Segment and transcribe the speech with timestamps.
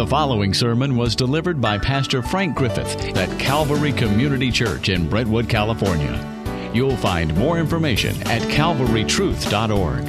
[0.00, 5.46] The following sermon was delivered by Pastor Frank Griffith at Calvary Community Church in Brentwood,
[5.46, 6.70] California.
[6.72, 10.08] You'll find more information at calvarytruth.org.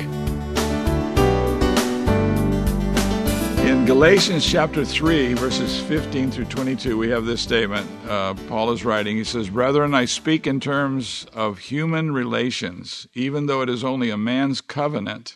[3.67, 7.85] In Galatians chapter 3, verses 15 through 22, we have this statement.
[8.07, 9.17] Uh, Paul is writing.
[9.17, 14.09] He says, Brethren, I speak in terms of human relations, even though it is only
[14.09, 15.35] a man's covenant.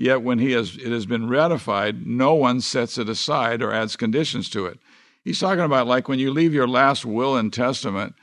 [0.00, 3.96] Yet when he has, it has been ratified, no one sets it aside or adds
[3.96, 4.78] conditions to it.
[5.24, 8.14] He's talking about like when you leave your last will and testament,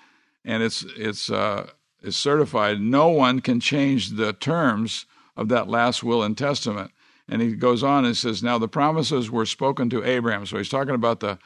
[0.46, 1.70] and it's it's uh,
[2.10, 2.80] certified.
[2.80, 6.92] No one can change the terms of that last will and testament.
[7.28, 10.70] And he goes on and says, "Now the promises were spoken to Abraham." So he's
[10.70, 11.40] talking about the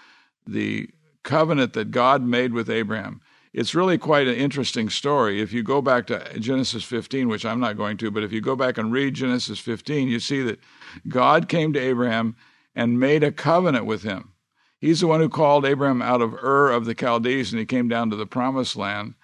[0.46, 0.92] the
[1.24, 3.20] covenant that God made with Abraham
[3.54, 5.42] it's really quite an interesting story.
[5.42, 8.42] If you go back to Genesis 15, which I'm not going to, but if you
[8.42, 10.60] go back and read Genesis 15, you see that
[11.08, 12.36] God came to Abraham
[12.76, 14.34] and made a covenant with him.
[14.80, 17.88] He's the one who called Abraham out of Ur of the Chaldees, and he came
[17.88, 19.16] down to the promised land.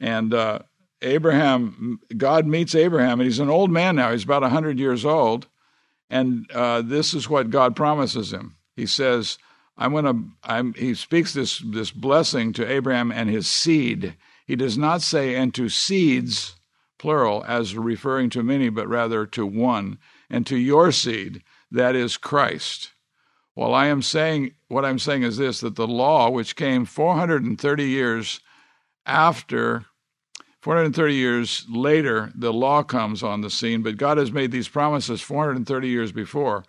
[0.00, 0.60] And uh,
[1.02, 4.10] Abraham, God meets Abraham, and he's an old man now.
[4.10, 5.46] He's about 100 years old.
[6.08, 8.56] And uh, this is what God promises him.
[8.74, 9.38] He says,
[9.78, 14.16] I'm going to, he speaks this, this blessing to Abraham and his seed.
[14.46, 16.56] He does not say, and to seeds,
[16.98, 19.98] plural, as referring to many, but rather to one,
[20.30, 22.92] and to your seed, that is Christ.
[23.54, 27.84] Well, I am saying, what I'm saying is this that the law, which came 430
[27.84, 28.40] years
[29.04, 29.86] after,
[30.60, 35.20] 430 years later, the law comes on the scene, but God has made these promises
[35.22, 36.64] 430 years before.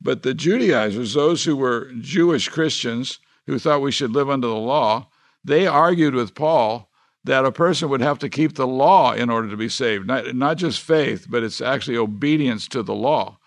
[0.00, 4.54] But the Judaizers, those who were Jewish Christians who thought we should live under the
[4.54, 5.08] law,
[5.44, 6.90] they argued with Paul
[7.24, 10.06] that a person would have to keep the law in order to be saved.
[10.06, 13.38] Not, not just faith, but it's actually obedience to the law.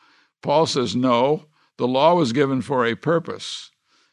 [0.42, 1.46] Paul says, no,
[1.78, 3.72] the law was given for a purpose.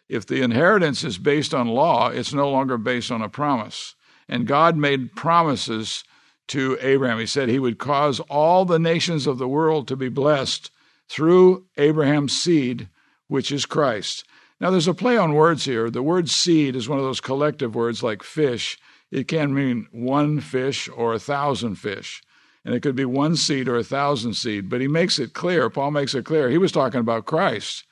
[0.09, 3.97] If the inheritance is based on law, it's no longer based on a promise.
[4.28, 6.05] And God made promises
[6.49, 7.19] to Abraham.
[7.19, 10.71] He said he would cause all the nations of the world to be blessed
[11.09, 12.89] through Abraham's seed,
[13.28, 14.25] which is Christ.
[14.61, 15.91] Now, there's a play on words here.
[15.91, 18.78] The word seed is one of those collective words like fish.
[19.11, 22.22] It can mean one fish or a thousand fish.
[22.65, 24.69] And it could be one seed or a thousand seed.
[24.69, 27.84] But he makes it clear, Paul makes it clear, he was talking about Christ.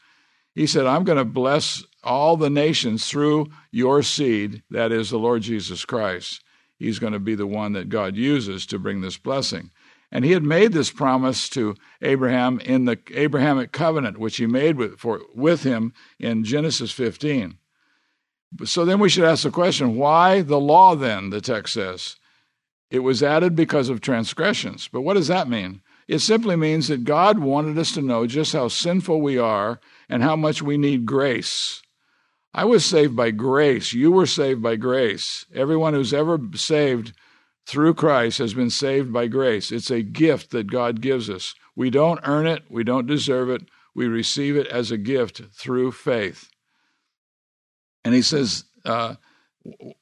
[0.55, 5.19] He said, I'm going to bless all the nations through your seed, that is the
[5.19, 6.43] Lord Jesus Christ.
[6.79, 9.71] He's going to be the one that God uses to bring this blessing.
[10.11, 14.77] And he had made this promise to Abraham in the Abrahamic covenant, which he made
[14.77, 17.59] with, for, with him in Genesis 15.
[18.65, 22.17] So then we should ask the question why the law then, the text says?
[22.91, 24.89] It was added because of transgressions.
[24.89, 25.81] But what does that mean?
[26.07, 30.23] It simply means that God wanted us to know just how sinful we are and
[30.23, 31.83] how much we need grace.
[32.53, 33.93] I was saved by grace.
[33.93, 35.47] You were saved by grace.
[35.53, 37.13] Everyone who's ever saved
[37.67, 39.73] through Christ has been saved by grace.
[39.73, 41.55] It's a gift that God gives us.
[41.75, 43.63] We don't earn it, we don't deserve it.
[43.95, 46.51] We receive it as a gift through faith.
[48.05, 49.15] And he says, uh,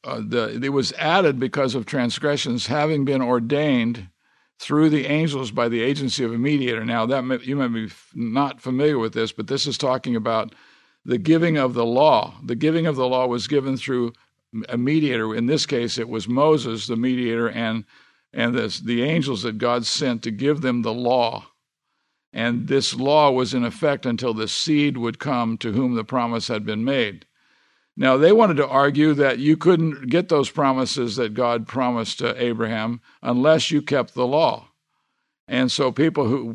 [0.02, 4.08] uh, the, it was added because of transgressions having been ordained
[4.58, 6.84] through the angels by the agency of a mediator.
[6.84, 10.54] Now, that may, you may be not familiar with this, but this is talking about
[11.04, 12.34] the giving of the law.
[12.44, 14.12] The giving of the law was given through
[14.68, 15.34] a mediator.
[15.34, 17.84] In this case, it was Moses, the mediator, and
[18.32, 21.48] and this, the angels that God sent to give them the law.
[22.32, 26.48] And this law was in effect until the seed would come to whom the promise
[26.48, 27.26] had been made.
[27.94, 32.42] Now, they wanted to argue that you couldn't get those promises that God promised to
[32.42, 34.68] Abraham unless you kept the law.
[35.46, 36.54] And so, people who,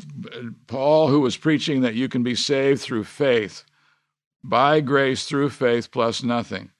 [0.66, 3.64] Paul, who was preaching that you can be saved through faith,
[4.42, 6.72] by grace through faith plus nothing.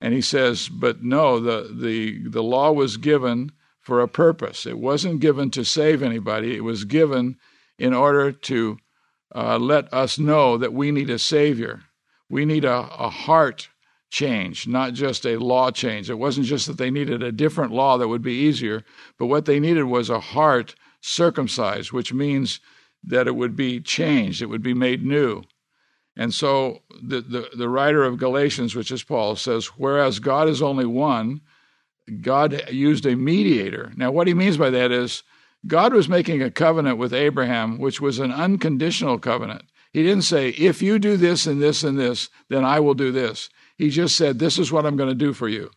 [0.00, 4.66] And he says, but no, the, the, the law was given for a purpose.
[4.66, 7.36] It wasn't given to save anybody, it was given
[7.78, 8.78] in order to
[9.34, 11.82] uh, let us know that we need a Savior.
[12.28, 13.68] We need a, a heart
[14.10, 16.08] change, not just a law change.
[16.08, 18.84] It wasn't just that they needed a different law that would be easier,
[19.18, 22.60] but what they needed was a heart circumcised, which means
[23.02, 25.42] that it would be changed, it would be made new.
[26.16, 30.62] And so the, the, the, writer of Galatians, which is Paul, says, whereas God is
[30.62, 31.40] only one,
[32.20, 33.92] God used a mediator.
[33.96, 35.24] Now, what he means by that is
[35.66, 39.62] God was making a covenant with Abraham, which was an unconditional covenant.
[39.92, 43.10] He didn't say, if you do this and this and this, then I will do
[43.10, 43.48] this.
[43.76, 45.70] He just said, this is what I'm going to do for you.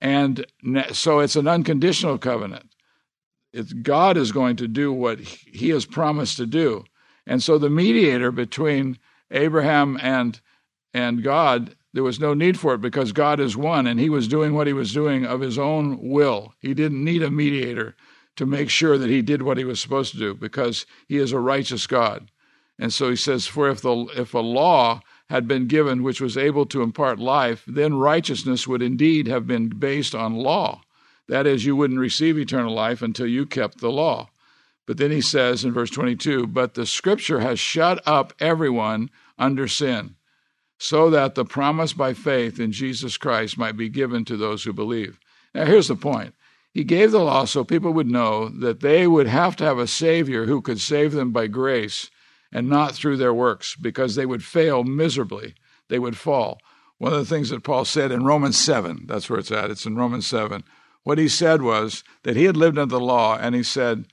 [0.00, 0.44] And
[0.92, 2.70] so it's an unconditional covenant.
[3.52, 6.84] It's God is going to do what he has promised to do.
[7.26, 8.98] And so the mediator between
[9.30, 10.40] Abraham and
[10.94, 14.28] And God, there was no need for it because God is one and he was
[14.28, 16.54] doing what he was doing of his own will.
[16.60, 17.96] He didn't need a mediator
[18.36, 21.32] to make sure that he did what he was supposed to do because he is
[21.32, 22.30] a righteous God.
[22.78, 25.00] And so he says, For if, the, if a law
[25.30, 29.68] had been given which was able to impart life, then righteousness would indeed have been
[29.68, 30.82] based on law.
[31.28, 34.28] That is, you wouldn't receive eternal life until you kept the law.
[34.86, 39.66] But then he says in verse 22 But the scripture has shut up everyone under
[39.68, 40.14] sin,
[40.78, 44.72] so that the promise by faith in Jesus Christ might be given to those who
[44.72, 45.18] believe.
[45.54, 46.34] Now, here's the point
[46.72, 49.86] He gave the law so people would know that they would have to have a
[49.86, 52.10] Savior who could save them by grace
[52.52, 55.54] and not through their works, because they would fail miserably.
[55.88, 56.60] They would fall.
[56.98, 59.84] One of the things that Paul said in Romans 7, that's where it's at, it's
[59.84, 60.64] in Romans 7.
[61.02, 64.06] What he said was that he had lived under the law, and he said,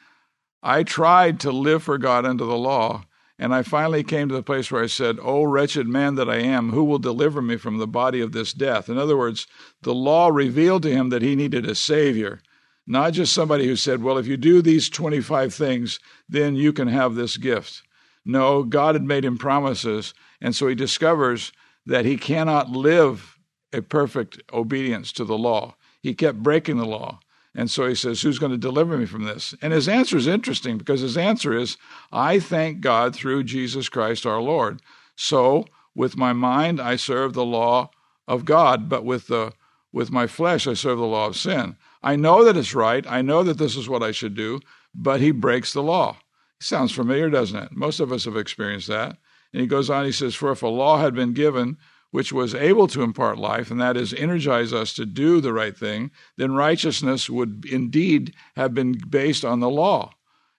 [0.66, 3.04] I tried to live for God under the law,
[3.38, 6.38] and I finally came to the place where I said, Oh, wretched man that I
[6.38, 8.88] am, who will deliver me from the body of this death?
[8.88, 9.46] In other words,
[9.82, 12.42] the law revealed to him that he needed a Savior,
[12.88, 16.00] not just somebody who said, Well, if you do these 25 things,
[16.30, 17.84] then you can have this gift.
[18.24, 21.52] No, God had made him promises, and so he discovers
[21.86, 23.38] that he cannot live
[23.74, 25.76] a perfect obedience to the law.
[26.02, 27.20] He kept breaking the law.
[27.56, 29.54] And so he says, Who's going to deliver me from this?
[29.62, 31.78] And his answer is interesting because his answer is,
[32.12, 34.82] I thank God through Jesus Christ our Lord.
[35.16, 35.66] So
[35.96, 37.92] with my mind I serve the law
[38.28, 39.54] of God, but with the
[39.92, 41.76] with my flesh I serve the law of sin.
[42.02, 43.06] I know that it's right.
[43.08, 44.60] I know that this is what I should do,
[44.94, 46.18] but he breaks the law.
[46.60, 47.72] Sounds familiar, doesn't it?
[47.74, 49.18] Most of us have experienced that.
[49.54, 51.78] And he goes on, he says, For if a law had been given
[52.14, 55.76] which was able to impart life, and that is energize us to do the right
[55.76, 60.14] thing, then righteousness would indeed have been based on the law.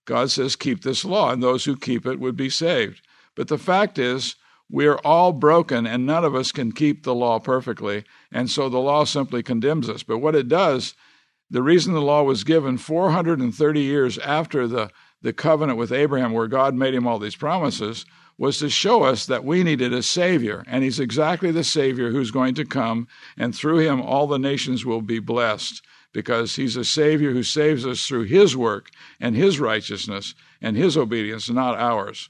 [0.05, 3.03] God says, keep this law, and those who keep it would be saved.
[3.37, 4.35] But the fact is,
[4.69, 8.03] we're all broken, and none of us can keep the law perfectly,
[8.33, 10.03] and so the law simply condemns us.
[10.03, 10.95] But what it does,
[11.49, 14.91] the reason the law was given 430 years after the,
[15.23, 18.05] the covenant with Abraham, where God made him all these promises,
[18.37, 20.65] was to show us that we needed a Savior.
[20.67, 24.85] And He's exactly the Savior who's going to come, and through Him, all the nations
[24.85, 25.83] will be blessed
[26.13, 28.91] because He's a Savior who saves us through His work
[29.21, 32.29] and His righteousness and His obedience, not ours.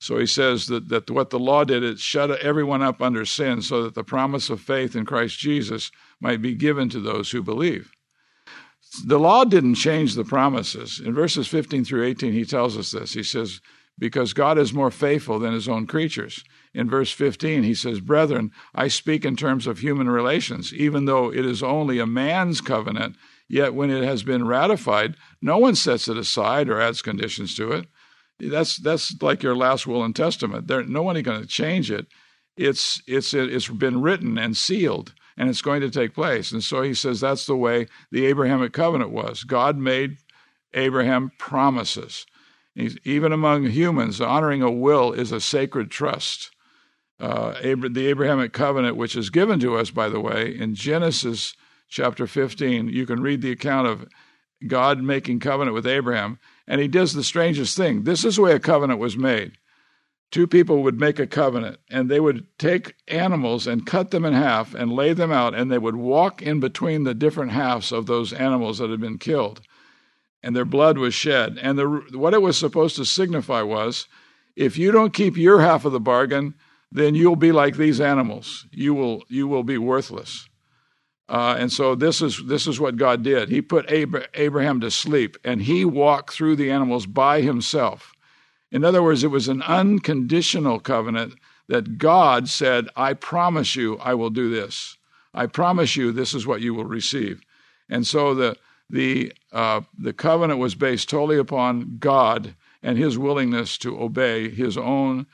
[0.00, 3.60] So he says that, that what the law did, it shut everyone up under sin
[3.60, 5.90] so that the promise of faith in Christ Jesus
[6.20, 7.92] might be given to those who believe.
[9.04, 11.00] The law didn't change the promises.
[11.04, 13.12] In verses 15 through 18, he tells us this.
[13.12, 13.60] He says,
[14.00, 16.42] because God is more faithful than his own creatures.
[16.72, 21.30] In verse 15, he says, Brethren, I speak in terms of human relations, even though
[21.30, 23.16] it is only a man's covenant,
[23.46, 27.72] yet when it has been ratified, no one sets it aside or adds conditions to
[27.72, 27.86] it.
[28.40, 30.66] That's that's like your last will and testament.
[30.66, 32.06] There, no one is going to change it.
[32.56, 36.50] It's it's it's been written and sealed, and it's going to take place.
[36.50, 39.44] And so he says that's the way the Abrahamic covenant was.
[39.44, 40.16] God made
[40.72, 42.24] Abraham promises.
[43.04, 46.50] Even among humans, honoring a will is a sacred trust.
[47.18, 51.54] Uh, the Abrahamic covenant, which is given to us, by the way, in Genesis
[51.88, 54.08] chapter 15, you can read the account of
[54.66, 58.04] God making covenant with Abraham, and he does the strangest thing.
[58.04, 59.52] This is the way a covenant was made.
[60.30, 64.32] Two people would make a covenant, and they would take animals and cut them in
[64.32, 68.06] half and lay them out, and they would walk in between the different halves of
[68.06, 69.60] those animals that had been killed
[70.42, 71.58] and their blood was shed.
[71.60, 74.06] And the, what it was supposed to signify was
[74.56, 76.54] if you don't keep your half of the bargain,
[76.92, 78.66] then you'll be like these animals.
[78.70, 80.48] You will, you will be worthless.
[81.30, 83.48] Uh, and so this is this is what God did.
[83.48, 88.12] He put Abraham to sleep, and he walked through the animals by himself.
[88.72, 91.34] In other words, it was an unconditional covenant
[91.68, 94.98] that God said, "I promise you, I will do this.
[95.32, 97.40] I promise you, this is what you will receive."
[97.88, 98.56] And so the
[98.90, 104.76] the uh, the covenant was based totally upon God and His willingness to obey His
[104.76, 105.26] own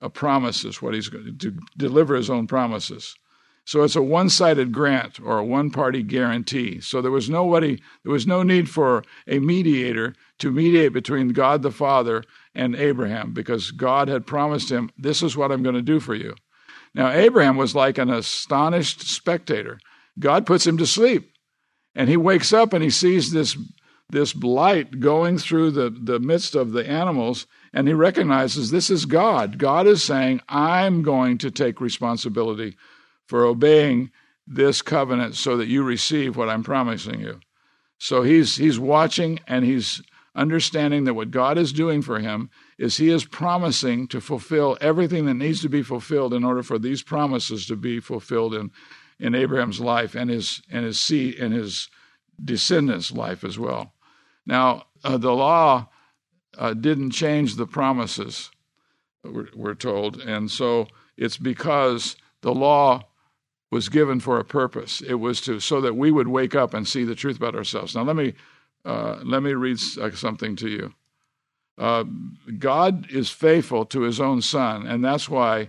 [0.00, 3.14] uh, promises, what He's going to deliver His own promises.
[3.64, 6.80] So it's a one-sided grant or a one-party guarantee.
[6.80, 11.62] So there was nobody, there was no need for a mediator to mediate between God
[11.62, 12.24] the Father
[12.56, 16.14] and Abraham because God had promised him, "This is what I'm going to do for
[16.14, 16.34] you."
[16.94, 19.78] Now Abraham was like an astonished spectator.
[20.18, 21.31] God puts him to sleep.
[21.94, 23.56] And he wakes up and he sees this,
[24.10, 29.04] this light going through the, the midst of the animals, and he recognizes this is
[29.04, 29.58] God.
[29.58, 32.76] God is saying, I'm going to take responsibility
[33.26, 34.10] for obeying
[34.46, 37.40] this covenant so that you receive what I'm promising you.
[37.98, 40.02] So he's, he's watching and he's
[40.34, 45.26] understanding that what God is doing for him is he is promising to fulfill everything
[45.26, 48.70] that needs to be fulfilled in order for these promises to be fulfilled in,
[49.18, 51.88] in Abraham's life and his and his seed and his
[52.42, 53.94] descendants' life as well.
[54.46, 55.88] Now, uh, the law
[56.58, 58.50] uh, didn't change the promises,
[59.24, 63.02] we're, we're told, and so it's because the law
[63.70, 65.00] was given for a purpose.
[65.00, 67.94] It was to so that we would wake up and see the truth about ourselves.
[67.94, 68.34] Now, let me
[68.84, 70.94] uh, let me read uh, something to you.
[71.78, 72.04] Uh,
[72.58, 75.68] God is faithful to His own Son, and that's why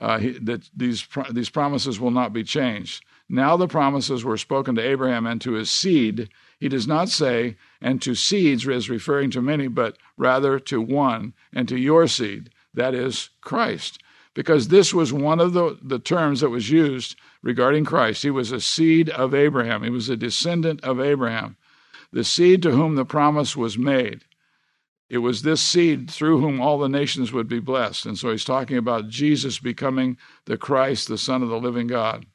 [0.00, 3.04] uh, he, that these these promises will not be changed.
[3.28, 6.28] Now the promises were spoken to Abraham and to his seed.
[6.60, 11.34] He does not say, and to seeds is referring to many, but rather to one,
[11.52, 14.02] and to your seed, that is Christ.
[14.32, 18.22] Because this was one of the, the terms that was used regarding Christ.
[18.22, 21.56] He was a seed of Abraham, he was a descendant of Abraham,
[22.12, 24.24] the seed to whom the promise was made.
[25.08, 28.06] It was this seed through whom all the nations would be blessed.
[28.06, 32.26] And so he's talking about Jesus becoming the Christ, the Son of the living God.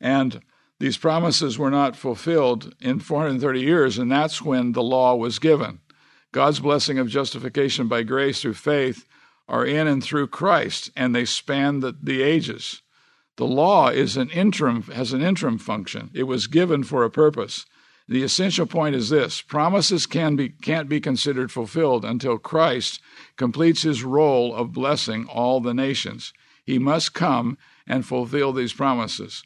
[0.00, 0.42] And
[0.80, 5.80] these promises were not fulfilled in 430 years, and that's when the law was given.
[6.32, 9.06] God's blessing of justification by grace through faith
[9.48, 12.82] are in and through Christ, and they span the, the ages.
[13.36, 16.10] The law is an interim has an interim function.
[16.14, 17.66] It was given for a purpose.
[18.06, 23.00] The essential point is this: promises can be can't be considered fulfilled until Christ
[23.36, 26.32] completes his role of blessing all the nations.
[26.64, 27.56] He must come
[27.86, 29.42] and fulfill these promises.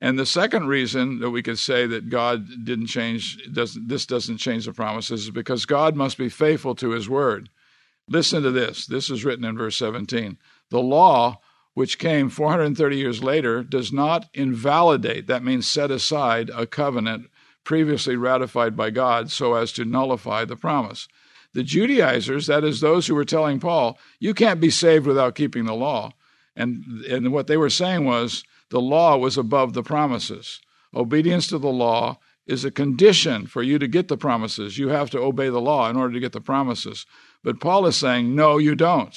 [0.00, 4.38] And the second reason that we could say that God didn't change, doesn't, this doesn't
[4.38, 7.48] change the promises, is because God must be faithful to his word.
[8.08, 8.86] Listen to this.
[8.86, 10.38] This is written in verse 17.
[10.70, 11.40] The law,
[11.74, 17.28] which came 430 years later, does not invalidate, that means set aside, a covenant
[17.66, 21.08] previously ratified by God so as to nullify the promise.
[21.52, 25.66] The Judaizers, that is, those who were telling Paul, you can't be saved without keeping
[25.66, 26.12] the law.
[26.54, 30.60] And, and what they were saying was, the law was above the promises.
[30.94, 34.78] Obedience to the law is a condition for you to get the promises.
[34.78, 37.04] You have to obey the law in order to get the promises.
[37.42, 39.16] But Paul is saying, no, you don't.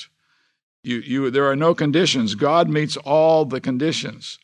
[0.83, 2.35] You, you, there are no conditions.
[2.35, 4.39] God meets all the conditions.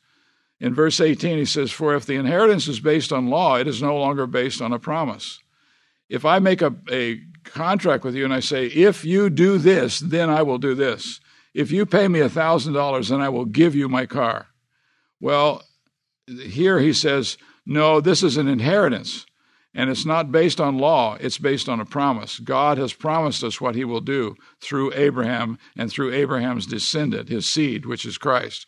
[0.59, 3.81] In verse 18, he says, For if the inheritance is based on law, it is
[3.81, 5.39] no longer based on a promise.
[6.09, 9.99] If I make a, a contract with you and I say, If you do this,
[9.99, 11.19] then I will do this.
[11.53, 14.47] If you pay me $1,000, then I will give you my car.
[15.21, 15.63] Well,
[16.27, 19.25] here he says, no, this is an inheritance.
[19.73, 22.39] And it's not based on law, it's based on a promise.
[22.39, 27.45] God has promised us what he will do through Abraham and through Abraham's descendant, his
[27.45, 28.67] seed, which is Christ.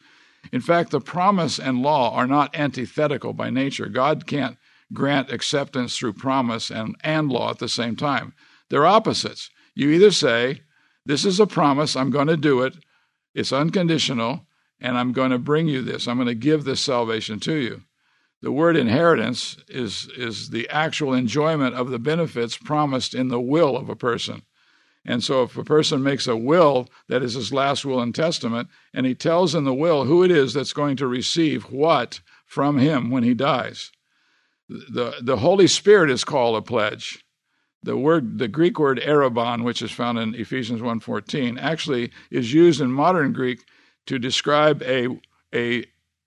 [0.52, 3.88] In fact, the promise and law are not antithetical by nature.
[3.88, 4.58] God can't
[4.94, 8.34] grant acceptance through promise and, and law at the same time.
[8.70, 9.50] They're opposites.
[9.76, 10.62] You either say,
[11.06, 12.76] This is a promise, I'm going to do it,
[13.34, 14.48] it's unconditional,
[14.80, 16.08] and I'm going to bring you this.
[16.08, 17.84] I'm going to give this salvation to you.
[18.42, 23.76] The word inheritance is, is the actual enjoyment of the benefits promised in the will
[23.76, 24.44] of a person.
[25.10, 28.68] And so, if a person makes a will that is his last will and testament,
[28.94, 32.78] and he tells in the will who it is that's going to receive what from
[32.78, 33.92] him when he dies,
[34.68, 37.24] the, the Holy Spirit is called a pledge.
[37.84, 42.82] The word, the Greek word arrabon, which is found in Ephesians 1:14, actually is used
[42.82, 43.64] in modern Greek
[44.08, 45.08] to describe a,
[45.56, 45.86] a,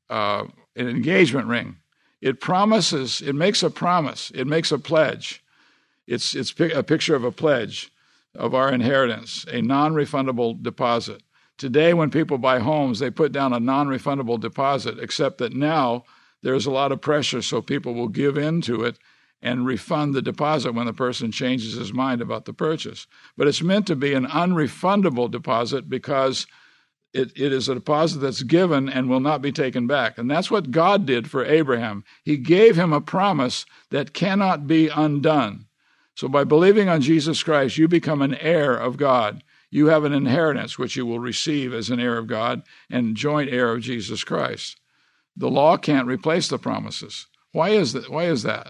[0.08, 0.44] uh,
[0.74, 1.76] an engagement ring.
[2.22, 5.44] It promises, it makes a promise, it makes a pledge.
[6.06, 7.90] It's, it's a picture of a pledge
[8.34, 11.22] of our inheritance, a non refundable deposit.
[11.58, 16.04] Today, when people buy homes, they put down a non refundable deposit, except that now
[16.42, 18.98] there's a lot of pressure, so people will give in to it
[19.42, 23.06] and refund the deposit when the person changes his mind about the purchase.
[23.36, 26.46] But it's meant to be an unrefundable deposit because
[27.12, 30.18] it, it is a deposit that's given and will not be taken back.
[30.18, 32.04] And that's what God did for Abraham.
[32.22, 35.66] He gave him a promise that cannot be undone.
[36.20, 39.42] So by believing on Jesus Christ, you become an heir of God.
[39.70, 43.48] You have an inheritance which you will receive as an heir of God and joint
[43.48, 44.78] heir of Jesus Christ.
[45.34, 47.26] The law can't replace the promises.
[47.52, 48.10] Why is that?
[48.10, 48.68] Why is that?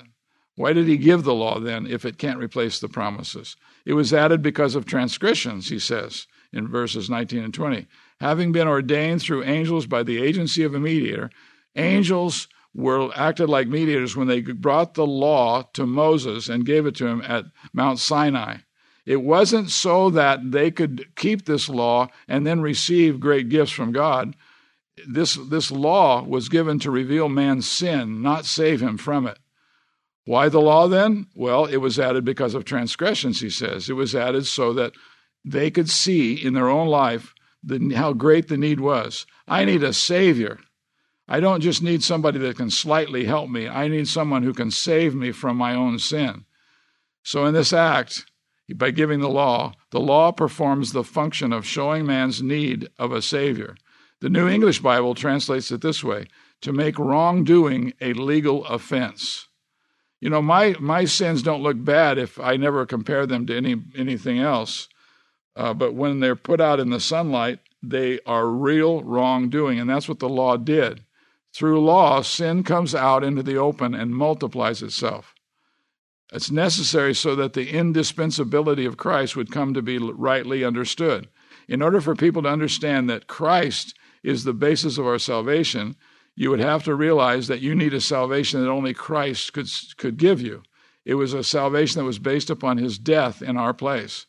[0.54, 3.57] Why did he give the law then if it can't replace the promises?
[3.85, 7.88] It was added because of transgressions, he says in verses 19 and 20
[8.21, 11.30] having been ordained through angels by the agency of a mediator,
[11.75, 16.94] angels were acted like mediators when they brought the law to Moses and gave it
[16.96, 18.58] to him at Mount Sinai.
[19.06, 23.92] It wasn't so that they could keep this law and then receive great gifts from
[23.92, 24.36] God.
[25.08, 29.38] This, this law was given to reveal man's sin, not save him from it.
[30.26, 31.26] Why the law then?
[31.34, 33.88] Well, it was added because of transgressions, he says.
[33.88, 34.92] It was added so that
[35.44, 37.34] they could see in their own life
[37.64, 39.26] the, how great the need was.
[39.48, 40.60] I need a Savior.
[41.32, 44.72] I don't just need somebody that can slightly help me, I need someone who can
[44.72, 46.44] save me from my own sin.
[47.22, 48.26] So, in this act,
[48.75, 53.22] by giving the law, the law performs the function of showing man's need of a
[53.22, 53.76] Savior.
[54.20, 56.26] The New English Bible translates it this way
[56.62, 59.46] to make wrongdoing a legal offense.
[60.20, 63.76] You know, my, my sins don't look bad if I never compare them to any,
[63.96, 64.88] anything else.
[65.54, 69.78] Uh, but when they're put out in the sunlight, they are real wrongdoing.
[69.78, 71.04] And that's what the law did.
[71.52, 75.35] Through law, sin comes out into the open and multiplies itself.
[76.33, 81.28] It's necessary so that the indispensability of Christ would come to be rightly understood.
[81.69, 85.97] In order for people to understand that Christ is the basis of our salvation,
[86.37, 90.16] you would have to realize that you need a salvation that only Christ could, could
[90.16, 90.62] give you.
[91.04, 94.26] It was a salvation that was based upon his death in our place.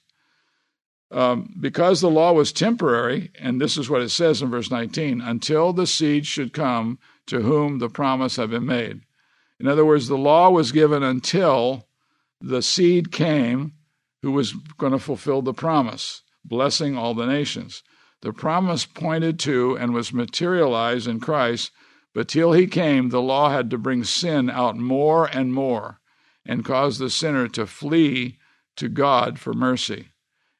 [1.11, 5.19] Um, because the law was temporary, and this is what it says in verse 19,
[5.19, 9.01] until the seed should come to whom the promise had been made.
[9.59, 11.87] In other words, the law was given until
[12.39, 13.73] the seed came
[14.21, 17.83] who was going to fulfill the promise, blessing all the nations.
[18.21, 21.71] The promise pointed to and was materialized in Christ,
[22.13, 25.99] but till he came, the law had to bring sin out more and more
[26.45, 28.37] and cause the sinner to flee
[28.75, 30.09] to God for mercy.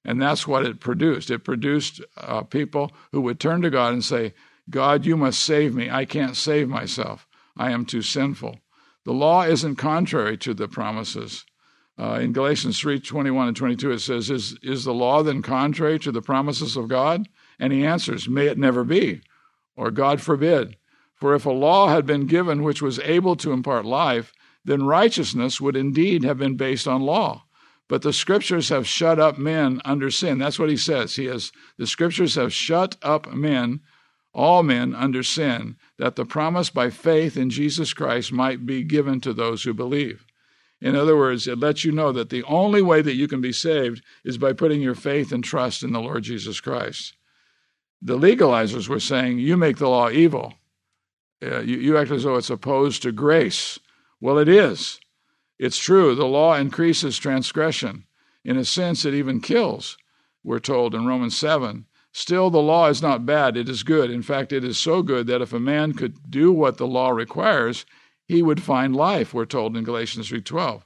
[0.03, 1.29] And that's what it produced.
[1.29, 4.33] It produced uh, people who would turn to God and say,
[4.69, 5.89] God, you must save me.
[5.89, 7.27] I can't save myself.
[7.57, 8.59] I am too sinful.
[9.03, 11.45] The law isn't contrary to the promises.
[11.99, 15.99] Uh, in Galatians 3 21 and 22, it says, is, is the law then contrary
[15.99, 17.27] to the promises of God?
[17.59, 19.21] And he answers, May it never be,
[19.75, 20.77] or God forbid.
[21.15, 24.33] For if a law had been given which was able to impart life,
[24.65, 27.45] then righteousness would indeed have been based on law.
[27.87, 30.37] But the scriptures have shut up men under sin.
[30.37, 31.17] That's what he says.
[31.17, 33.81] He has the scriptures have shut up men,
[34.33, 39.19] all men under sin, that the promise by faith in Jesus Christ might be given
[39.21, 40.25] to those who believe.
[40.79, 43.51] In other words, it lets you know that the only way that you can be
[43.51, 47.13] saved is by putting your faith and trust in the Lord Jesus Christ.
[48.01, 50.55] The legalizers were saying, You make the law evil.
[51.43, 53.79] Uh, you, you act as though it's opposed to grace.
[54.19, 54.99] Well, it is.
[55.59, 56.15] It's true.
[56.15, 58.05] The law increases transgression.
[58.43, 59.97] In a sense, it even kills,
[60.43, 61.85] we're told in Romans 7.
[62.13, 64.11] Still, the law is not bad, it is good.
[64.11, 67.09] In fact, it is so good that if a man could do what the law
[67.09, 67.85] requires,
[68.27, 70.83] he would find life, we're told in Galatians 3:12.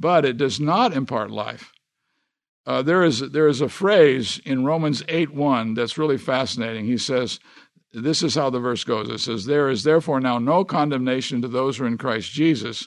[0.00, 1.72] But it does not impart life.
[2.64, 6.86] Uh, there is there is a phrase in Romans 8:1 that's really fascinating.
[6.86, 7.40] He says,
[7.92, 9.08] this is how the verse goes.
[9.08, 12.86] It says, There is therefore now no condemnation to those who are in Christ Jesus,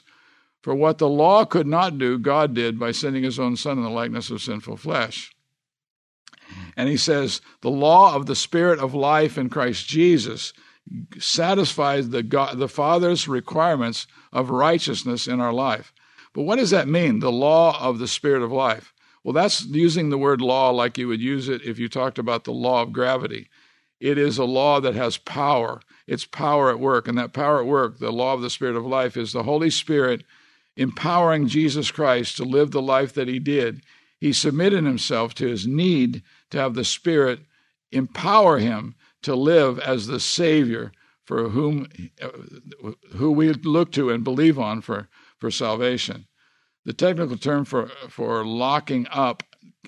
[0.62, 3.84] for what the law could not do, God did by sending his own Son in
[3.84, 5.34] the likeness of sinful flesh.
[6.82, 10.52] And he says, The law of the Spirit of life in Christ Jesus
[11.16, 15.92] satisfies the, God, the Father's requirements of righteousness in our life.
[16.34, 18.92] But what does that mean, the law of the Spirit of life?
[19.22, 22.42] Well, that's using the word law like you would use it if you talked about
[22.42, 23.48] the law of gravity.
[24.00, 25.82] It is a law that has power.
[26.08, 27.06] It's power at work.
[27.06, 29.70] And that power at work, the law of the Spirit of life, is the Holy
[29.70, 30.24] Spirit
[30.76, 33.82] empowering Jesus Christ to live the life that he did.
[34.18, 37.40] He submitted himself to his need to have the Spirit
[37.90, 40.92] empower him to live as the Savior
[41.24, 41.86] for whom
[43.14, 46.26] who we look to and believe on for, for salvation.
[46.84, 49.42] The technical term for, for locking up,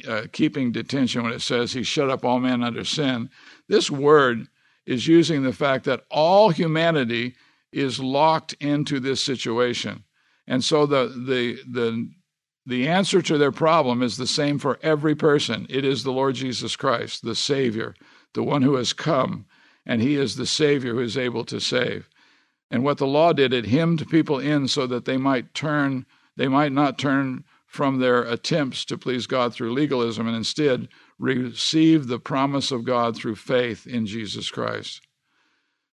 [0.06, 3.30] uh, keeping detention, when it says he shut up all men under sin,
[3.68, 4.46] this word
[4.86, 7.34] is using the fact that all humanity
[7.72, 10.04] is locked into this situation.
[10.46, 12.08] And so the, the, the,
[12.66, 15.66] the answer to their problem is the same for every person.
[15.68, 17.94] It is the Lord Jesus Christ, the Savior,
[18.32, 19.46] the one who has come,
[19.84, 22.08] and he is the Savior who is able to save.
[22.70, 26.48] And what the law did, it hemmed people in so that they might turn, they
[26.48, 32.18] might not turn from their attempts to please God through legalism and instead receive the
[32.18, 35.02] promise of God through faith in Jesus Christ.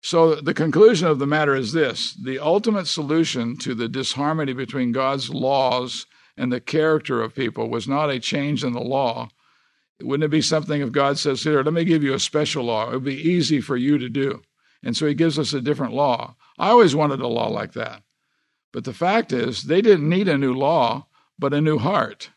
[0.04, 4.92] So, the conclusion of the matter is this the ultimate solution to the disharmony between
[4.92, 6.08] God's laws
[6.42, 9.30] and the character of people was not a change in the law,
[10.02, 12.90] wouldn't it be something if God says, Here, let me give you a special law?
[12.90, 14.42] It would be easy for you to do.
[14.82, 16.36] And so he gives us a different law.
[16.58, 18.02] I always wanted a law like that.
[18.74, 21.06] But the fact is, they didn't need a new law,
[21.38, 22.32] but a new heart.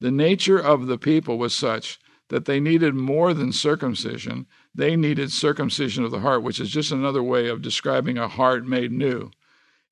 [0.00, 4.46] The nature of the people was such that they needed more than circumcision.
[4.74, 8.66] They needed circumcision of the heart, which is just another way of describing a heart
[8.66, 9.30] made new.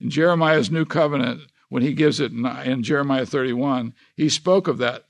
[0.01, 1.43] In Jeremiah's new covenant,
[1.75, 5.07] when he gives it in Jeremiah 31, he spoke of that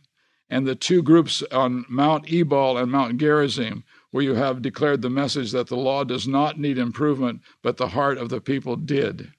[0.48, 5.10] and the two groups on Mount Ebal and Mount Gerizim, where you have declared the
[5.10, 9.30] message that the law does not need improvement, but the heart of the people did.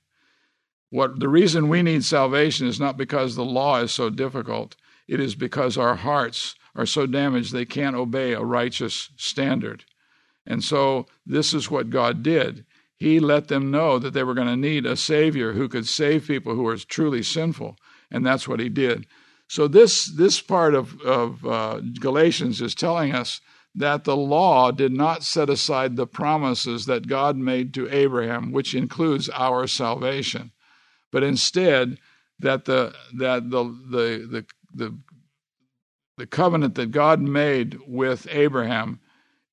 [0.92, 4.76] What the reason we need salvation is not because the law is so difficult,
[5.08, 9.84] it is because our hearts are so damaged they can't obey a righteous standard.
[10.46, 12.68] And so this is what God did.
[12.98, 16.28] He let them know that they were going to need a Savior who could save
[16.28, 17.78] people who were truly sinful.
[18.10, 19.06] And that's what He did.
[19.48, 23.42] So this this part of, of uh, Galatians is telling us
[23.76, 28.74] that the law did not set aside the promises that God made to Abraham, which
[28.74, 30.52] includes our salvation,
[31.12, 31.98] but instead
[32.40, 34.98] that the that the the the the,
[36.18, 39.00] the covenant that God made with Abraham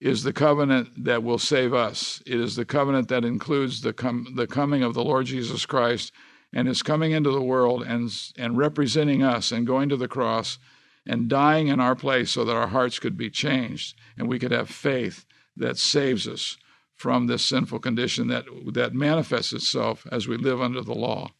[0.03, 2.21] is the covenant that will save us.
[2.27, 6.12] It is the covenant that includes the com- the coming of the Lord Jesus Christ
[6.53, 10.59] and his coming into the world and, and representing us and going to the cross
[11.07, 14.51] and dying in our place so that our hearts could be changed and we could
[14.51, 15.25] have faith
[15.57, 16.57] that saves us
[16.97, 21.31] from this sinful condition that, that manifests itself as we live under the law.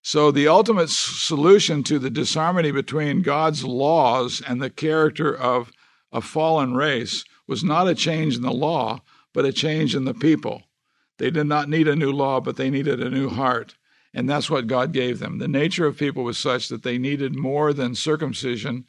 [0.00, 5.70] So, the ultimate solution to the disharmony between God's laws and the character of
[6.10, 9.02] a fallen race was not a change in the law,
[9.34, 10.62] but a change in the people.
[11.18, 13.74] They did not need a new law, but they needed a new heart.
[14.14, 15.36] And that's what God gave them.
[15.36, 18.86] The nature of people was such that they needed more than circumcision.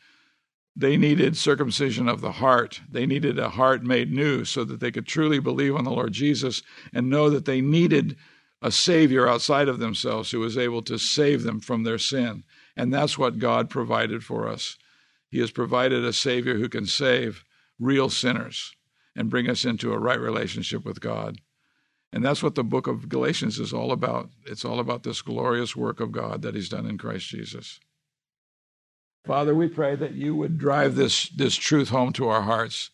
[0.78, 2.80] They needed circumcision of the heart.
[2.90, 6.14] They needed a heart made new so that they could truly believe on the Lord
[6.14, 8.16] Jesus and know that they needed
[8.62, 12.46] a Savior outside of themselves who was able to save them from their sin.
[12.78, 14.78] And that's what God provided for us.
[15.30, 17.44] He has provided a Savior who can save
[17.80, 18.76] real sinners
[19.16, 21.38] and bring us into a right relationship with God.
[22.12, 24.30] And that's what the book of Galatians is all about.
[24.46, 27.80] It's all about this glorious work of God that He's done in Christ Jesus.
[29.26, 32.92] Father, we pray that you would drive this, this truth home to our hearts.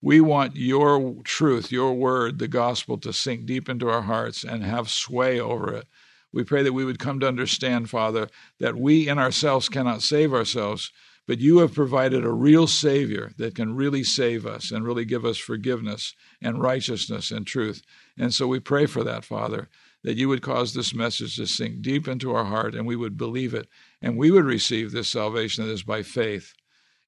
[0.00, 4.64] We want your truth, your word, the gospel to sink deep into our hearts and
[4.64, 5.86] have sway over it.
[6.32, 10.34] We pray that we would come to understand, Father, that we in ourselves cannot save
[10.34, 10.92] ourselves,
[11.26, 15.24] but you have provided a real Savior that can really save us and really give
[15.24, 17.82] us forgiveness and righteousness and truth.
[18.16, 19.68] And so we pray for that, Father,
[20.04, 23.16] that you would cause this message to sink deep into our heart and we would
[23.16, 23.66] believe it
[24.00, 26.54] and we would receive this salvation that is by faith.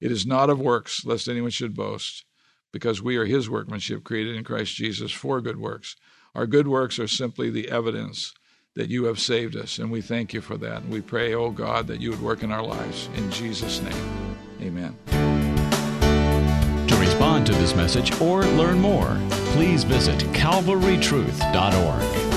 [0.00, 2.24] It is not of works, lest anyone should boast,
[2.72, 5.96] because we are his workmanship created in Christ Jesus for good works.
[6.34, 8.32] Our good works are simply the evidence
[8.78, 10.82] that you have saved us, and we thank you for that.
[10.82, 13.08] And we pray, oh God, that you would work in our lives.
[13.16, 14.96] In Jesus' name, amen.
[16.86, 19.18] To respond to this message or learn more,
[19.52, 22.27] please visit calvarytruth.org.